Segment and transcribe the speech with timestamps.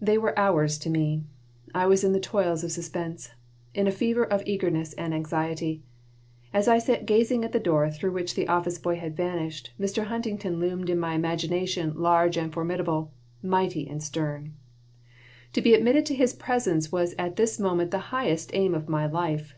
[0.00, 1.22] They were hours to me.
[1.72, 3.30] I was in the toils of suspense,
[3.74, 5.84] in a fever of eagerness and anxiety.
[6.52, 10.06] As I sat gazing at the door through which the office boy had vanished, Mr.
[10.06, 14.52] Huntington loomed in my imagination large and formidable, mighty and stern.
[15.52, 19.06] To be admitted to his presence was at this moment the highest aim of my
[19.06, 19.54] life.